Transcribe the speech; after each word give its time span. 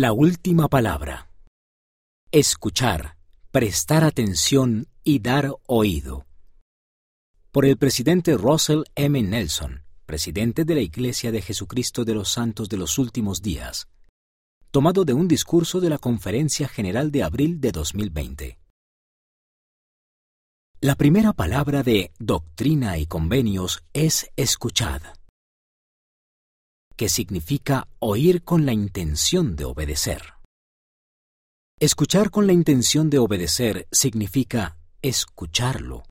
La 0.00 0.12
última 0.12 0.68
palabra. 0.68 1.28
Escuchar, 2.30 3.16
prestar 3.50 4.04
atención 4.04 4.86
y 5.02 5.18
dar 5.18 5.50
oído. 5.66 6.24
Por 7.50 7.64
el 7.64 7.76
presidente 7.76 8.36
Russell 8.36 8.84
M. 8.94 9.20
Nelson, 9.20 9.82
presidente 10.06 10.64
de 10.64 10.76
la 10.76 10.82
Iglesia 10.82 11.32
de 11.32 11.42
Jesucristo 11.42 12.04
de 12.04 12.14
los 12.14 12.28
Santos 12.28 12.68
de 12.68 12.76
los 12.76 12.96
Últimos 12.96 13.42
Días, 13.42 13.88
tomado 14.70 15.04
de 15.04 15.14
un 15.14 15.26
discurso 15.26 15.80
de 15.80 15.90
la 15.90 15.98
Conferencia 15.98 16.68
General 16.68 17.10
de 17.10 17.24
abril 17.24 17.60
de 17.60 17.72
2020. 17.72 18.58
La 20.80 20.94
primera 20.94 21.32
palabra 21.32 21.82
de 21.82 22.12
doctrina 22.20 22.98
y 22.98 23.06
convenios 23.06 23.82
es 23.94 24.30
escuchad 24.36 25.02
que 26.98 27.08
significa 27.08 27.86
oír 28.00 28.42
con 28.42 28.66
la 28.66 28.72
intención 28.72 29.54
de 29.54 29.64
obedecer. 29.64 30.34
Escuchar 31.78 32.32
con 32.32 32.48
la 32.48 32.52
intención 32.52 33.08
de 33.08 33.18
obedecer 33.18 33.86
significa 33.92 34.76
escucharlo, 35.00 36.02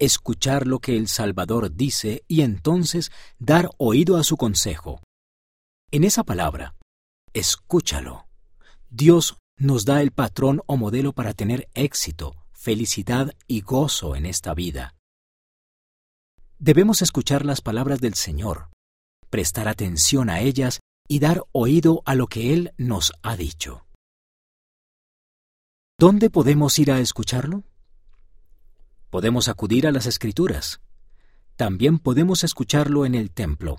escuchar 0.00 0.66
lo 0.66 0.80
que 0.80 0.96
el 0.96 1.06
Salvador 1.06 1.76
dice 1.76 2.24
y 2.26 2.40
entonces 2.40 3.12
dar 3.38 3.70
oído 3.78 4.16
a 4.16 4.24
su 4.24 4.36
consejo. 4.36 5.00
En 5.92 6.02
esa 6.02 6.24
palabra, 6.24 6.74
escúchalo. 7.32 8.26
Dios 8.90 9.36
nos 9.56 9.84
da 9.84 10.02
el 10.02 10.10
patrón 10.10 10.60
o 10.66 10.76
modelo 10.76 11.12
para 11.12 11.34
tener 11.34 11.68
éxito, 11.74 12.34
felicidad 12.50 13.32
y 13.46 13.60
gozo 13.60 14.16
en 14.16 14.26
esta 14.26 14.54
vida. 14.54 14.96
Debemos 16.58 17.00
escuchar 17.00 17.46
las 17.46 17.60
palabras 17.60 18.00
del 18.00 18.14
Señor, 18.14 18.70
prestar 19.36 19.68
atención 19.68 20.30
a 20.30 20.40
ellas 20.40 20.80
y 21.06 21.18
dar 21.18 21.42
oído 21.52 22.02
a 22.06 22.14
lo 22.14 22.26
que 22.26 22.54
Él 22.54 22.72
nos 22.78 23.12
ha 23.20 23.36
dicho. 23.36 23.84
¿Dónde 25.98 26.30
podemos 26.30 26.78
ir 26.78 26.90
a 26.90 27.00
escucharlo? 27.00 27.62
Podemos 29.10 29.48
acudir 29.48 29.86
a 29.86 29.92
las 29.92 30.06
Escrituras. 30.06 30.80
También 31.54 31.98
podemos 31.98 32.44
escucharlo 32.44 33.04
en 33.04 33.14
el 33.14 33.30
templo. 33.30 33.76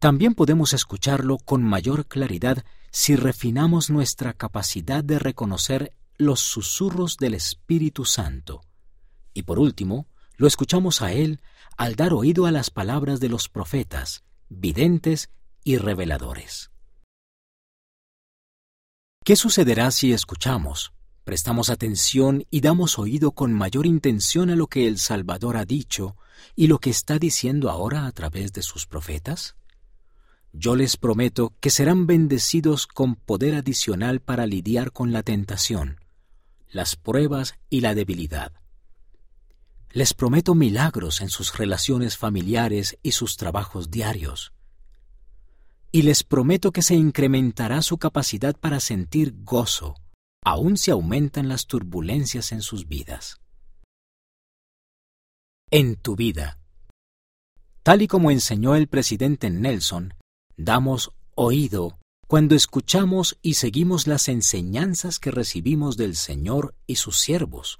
También 0.00 0.34
podemos 0.34 0.72
escucharlo 0.72 1.38
con 1.38 1.62
mayor 1.62 2.06
claridad 2.06 2.64
si 2.90 3.14
refinamos 3.14 3.88
nuestra 3.88 4.32
capacidad 4.32 5.04
de 5.04 5.20
reconocer 5.20 5.92
los 6.18 6.40
susurros 6.40 7.18
del 7.18 7.34
Espíritu 7.34 8.04
Santo. 8.04 8.62
Y 9.32 9.44
por 9.44 9.60
último, 9.60 10.08
lo 10.36 10.48
escuchamos 10.48 11.02
a 11.02 11.12
Él 11.12 11.40
al 11.76 11.94
dar 11.94 12.12
oído 12.12 12.46
a 12.46 12.50
las 12.50 12.70
palabras 12.70 13.20
de 13.20 13.28
los 13.28 13.48
profetas, 13.48 14.25
videntes 14.48 15.30
y 15.64 15.78
reveladores. 15.78 16.70
¿Qué 19.24 19.34
sucederá 19.34 19.90
si 19.90 20.12
escuchamos, 20.12 20.92
prestamos 21.24 21.68
atención 21.68 22.46
y 22.50 22.60
damos 22.60 22.98
oído 22.98 23.32
con 23.32 23.52
mayor 23.52 23.86
intención 23.86 24.50
a 24.50 24.56
lo 24.56 24.68
que 24.68 24.86
el 24.86 24.98
Salvador 24.98 25.56
ha 25.56 25.64
dicho 25.64 26.16
y 26.54 26.68
lo 26.68 26.78
que 26.78 26.90
está 26.90 27.18
diciendo 27.18 27.70
ahora 27.70 28.06
a 28.06 28.12
través 28.12 28.52
de 28.52 28.62
sus 28.62 28.86
profetas? 28.86 29.56
Yo 30.52 30.76
les 30.76 30.96
prometo 30.96 31.54
que 31.58 31.70
serán 31.70 32.06
bendecidos 32.06 32.86
con 32.86 33.16
poder 33.16 33.56
adicional 33.56 34.20
para 34.20 34.46
lidiar 34.46 34.92
con 34.92 35.12
la 35.12 35.24
tentación, 35.24 36.00
las 36.70 36.94
pruebas 36.94 37.56
y 37.68 37.80
la 37.80 37.94
debilidad. 37.94 38.52
Les 39.96 40.12
prometo 40.12 40.54
milagros 40.54 41.22
en 41.22 41.30
sus 41.30 41.56
relaciones 41.56 42.18
familiares 42.18 42.98
y 43.02 43.12
sus 43.12 43.38
trabajos 43.38 43.90
diarios. 43.90 44.52
Y 45.90 46.02
les 46.02 46.22
prometo 46.22 46.70
que 46.70 46.82
se 46.82 46.94
incrementará 46.94 47.80
su 47.80 47.96
capacidad 47.96 48.54
para 48.54 48.78
sentir 48.80 49.34
gozo, 49.42 49.94
aun 50.44 50.76
si 50.76 50.90
aumentan 50.90 51.48
las 51.48 51.66
turbulencias 51.66 52.52
en 52.52 52.60
sus 52.60 52.88
vidas. 52.88 53.40
En 55.70 55.96
tu 55.96 56.14
vida. 56.14 56.58
Tal 57.82 58.02
y 58.02 58.06
como 58.06 58.30
enseñó 58.30 58.74
el 58.74 58.88
presidente 58.88 59.48
Nelson, 59.48 60.12
damos 60.58 61.12
oído 61.34 61.98
cuando 62.26 62.54
escuchamos 62.54 63.38
y 63.40 63.54
seguimos 63.54 64.06
las 64.06 64.28
enseñanzas 64.28 65.18
que 65.18 65.30
recibimos 65.30 65.96
del 65.96 66.16
Señor 66.16 66.74
y 66.86 66.96
sus 66.96 67.18
siervos. 67.18 67.78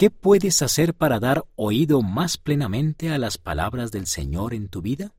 ¿Qué 0.00 0.08
puedes 0.08 0.62
hacer 0.62 0.94
para 0.94 1.20
dar 1.20 1.44
oído 1.56 2.00
más 2.00 2.38
plenamente 2.38 3.10
a 3.10 3.18
las 3.18 3.36
palabras 3.36 3.92
del 3.92 4.06
Señor 4.06 4.54
en 4.54 4.70
tu 4.70 4.80
vida? 4.80 5.12